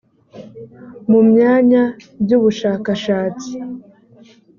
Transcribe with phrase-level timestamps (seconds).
[1.09, 1.83] mu myanya
[2.21, 3.51] by ubushakashatsi